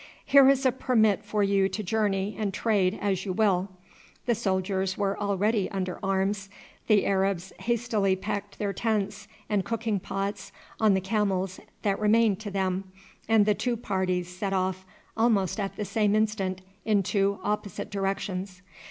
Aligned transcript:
"Here 0.25 0.49
is 0.49 0.65
a 0.65 0.71
permit 0.71 1.23
for 1.23 1.43
you 1.43 1.69
to 1.69 1.83
journey 1.83 2.35
and 2.35 2.51
trade 2.51 2.97
as 2.99 3.23
you 3.23 3.33
will." 3.33 3.69
The 4.25 4.33
soldiers 4.33 4.97
were 4.97 5.15
already 5.19 5.69
under 5.69 5.99
arms, 6.01 6.49
the 6.87 7.05
Arabs 7.05 7.53
hastily 7.59 8.15
packed 8.15 8.57
their 8.57 8.73
tents 8.73 9.27
and 9.47 9.63
cooking 9.63 9.99
pots 9.99 10.51
on 10.79 10.95
the 10.95 11.01
camels 11.01 11.59
that 11.83 11.99
remained 11.99 12.39
to 12.39 12.49
them, 12.49 12.85
and 13.29 13.45
the 13.45 13.53
two 13.53 13.77
parties 13.77 14.27
set 14.35 14.53
off 14.53 14.87
almost 15.15 15.59
at 15.59 15.75
the 15.75 15.85
same 15.85 16.15
instant 16.15 16.61
in 16.83 17.03
two 17.03 17.39
opposite 17.43 17.91
directions. 17.91 18.63